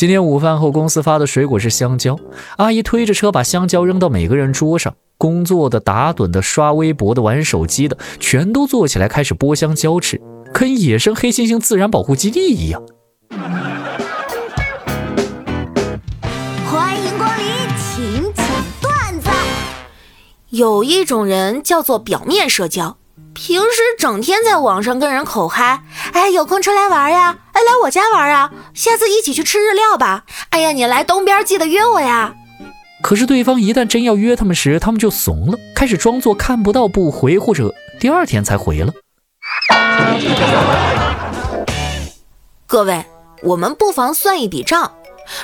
[0.00, 2.18] 今天午饭后，公司发的水果是香蕉。
[2.56, 10.18] 阿姨推着车把香蕉扔到每个人桌上，工作的、打盹的、刷微博的、玩手机的，全都坐起来开始剥香蕉吃，
[10.54, 12.82] 跟野生黑猩猩自然保护基地一样。
[16.64, 17.44] 欢迎光临，
[17.76, 18.46] 请讲
[18.80, 19.28] 段子。
[20.48, 22.96] 有一种人叫做表面社交。
[23.32, 25.82] 平时整天在网上跟人口嗨，
[26.12, 32.34] 哎，有空出来玩呀，哎，来我家玩啊，下次一起去吃日料吧，哎呀，你来东边记得约我呀。
[33.02, 38.92] 可是对方一旦真要约他们时，他们就怂了，开始装作看不到不回，或者第二天才回了。
[42.66, 43.04] 各位，
[43.42, 44.92] 我们不妨算一笔账，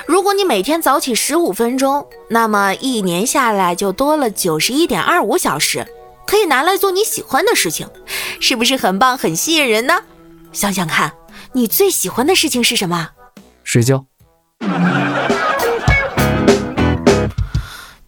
[0.05, 5.87] 如果你每天早起十五分钟，那么一年下来就多了九十一点二五小时。
[6.27, 7.87] 可以拿来做你喜欢的事情，
[8.41, 10.01] 是不是很棒、很吸引人呢？
[10.57, 11.13] 想想看，
[11.53, 13.09] 你最喜欢的事情是什么？
[13.63, 14.05] 睡觉。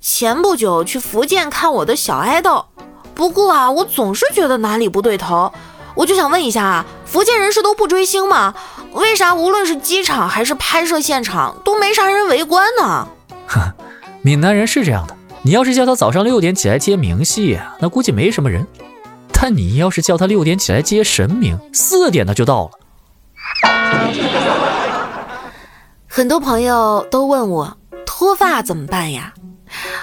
[0.02, 2.66] 前不久去福建看我的小爱豆，
[3.14, 5.54] 不过啊，我总是觉得哪里不对头，
[5.94, 8.56] 我就想问一下啊，福建人是都不追星吗？
[8.94, 13.08] 为啥无论是机场还是拍摄现场都没啥人围观呢？
[13.46, 13.62] 哼，
[14.24, 15.16] 闽南人是这样的。
[15.44, 18.64] 你要是叫他早上六点起来接明戏，那估计没什么人；
[19.42, 22.72] 但你要是叫他六点起来接神明，四点他就到了。
[26.08, 29.34] 很多朋友都问我脱发怎么办呀？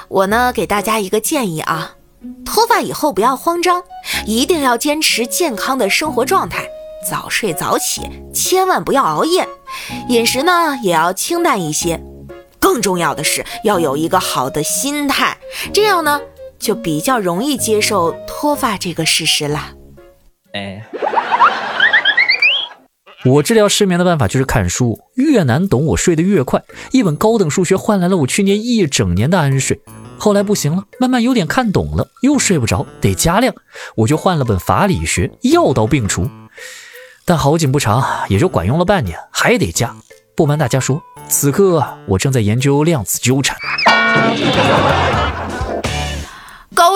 [0.08, 1.92] 我呢给大家一个建议啊，
[2.44, 3.82] 脱发以后不要慌张，
[4.24, 6.64] 一定要坚持健康的生活状态，
[7.10, 9.46] 早睡早起，千万不要熬夜，
[10.08, 12.00] 饮食呢也要清淡一些。
[12.58, 15.36] 更重要的是要有一个好的心态，
[15.74, 16.20] 这样呢
[16.58, 19.72] 就比较容易接受脱发这个事实啦。
[20.52, 20.86] 哎，
[23.24, 26.62] 我治疗失眠的办法就是看书，越难懂我睡得越快。
[26.92, 29.80] 一本高等数学换来了我去年一整年的安睡。
[30.18, 33.54] 后来不行了，慢慢有点看懂了，又睡不着，得加量，
[33.97, 36.31] 我就换了本法理学，药到病除。
[37.26, 39.94] 但好景不长，也就管用了半年，还得加。
[40.34, 41.02] 不瞒大家说。
[41.28, 43.58] 此刻我正在研究量子纠缠。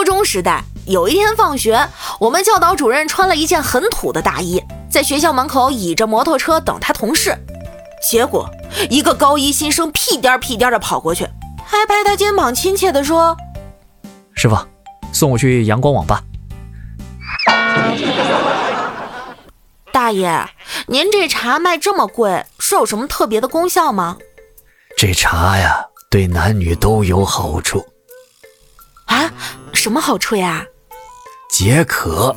[0.01, 1.87] 高中时代，有一天放学，
[2.19, 4.59] 我们教导主任穿了一件很土的大衣，
[4.91, 7.37] 在学校门口倚着摩托车等他同事。
[8.03, 8.49] 结果，
[8.89, 11.29] 一个高一新生屁颠屁颠的跑过去，
[11.67, 13.37] 拍拍他肩膀，亲切的说
[14.35, 14.57] ：“师傅，
[15.13, 16.23] 送我去阳光网吧。”
[19.93, 20.49] 大爷，
[20.87, 22.47] 您这茶卖这么贵？
[22.59, 24.17] 是有什么特别的功效吗？
[24.97, 27.85] 这茶呀，对男女都有好处。
[29.07, 29.29] 啊，
[29.83, 30.67] 什么好处呀？
[31.49, 32.37] 解渴。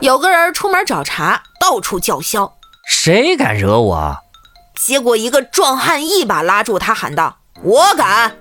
[0.00, 2.50] 有个人出门找茬，到处叫嚣。
[2.88, 4.16] 谁敢惹我？
[4.74, 8.38] 结果一个壮汉一把拉住他，喊道：“我敢！”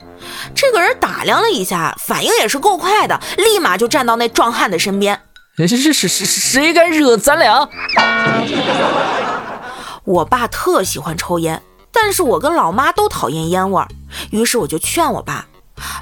[0.56, 5.24] 这个人打量了一下，反应也是够快的，立马就站到那壮汉的身边。
[5.58, 7.68] 是是是是谁敢惹咱俩？
[10.06, 11.62] 我爸特喜欢抽烟，
[11.92, 13.90] 但是我跟老妈都讨厌烟味儿。
[14.32, 15.46] 于是我就劝我爸：“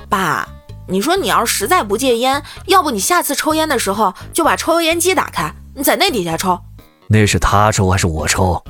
[0.09, 0.47] 爸，
[0.88, 6.59] 你说你要是实在不戒烟，要不你下次抽烟的时候就把抽油烟机打开，你在那底下抽。”
[7.09, 8.63] 那是他抽还是我抽？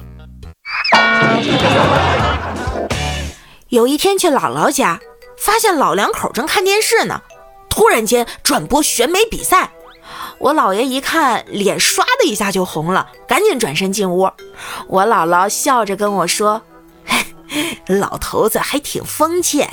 [3.69, 4.99] 有一天去姥姥家，
[5.37, 7.21] 发现老两口正看电视呢，
[7.69, 9.71] 突然间转播选美比赛。
[10.39, 14.29] 我姥爷一看，脸唰的一下就红了，赶紧转身进屋。
[14.87, 16.61] 我姥姥笑着跟我说
[17.87, 19.65] ：“老头子还挺疯气。”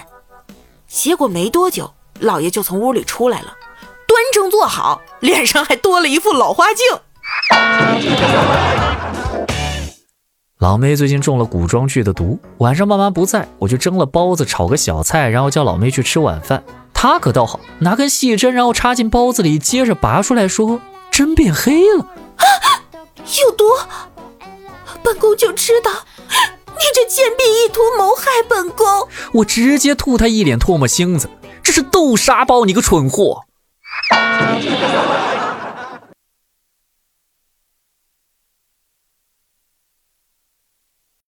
[0.90, 3.54] 结果没多久，老爷就从屋里出来了，
[4.08, 6.84] 端正坐好，脸上还多了一副老花镜。
[10.58, 16.64] 老妹最近中了古装剧的毒，晚上爸妈不在，我就蒸了包子，炒个小菜，然后叫老妹去吃晚饭。
[16.92, 20.80] 她可倒好，拿根细针，然后插进包子里，接着拔出来说
[21.12, 22.04] ：“针变黑了，
[23.40, 23.64] 有毒！
[25.04, 25.92] 本宫就知道
[26.80, 28.86] 你这贱婢意图谋害本宫。”
[29.34, 31.28] 我直接吐他一脸唾沫星子
[31.62, 33.42] ：“这是豆沙包，你个蠢货！”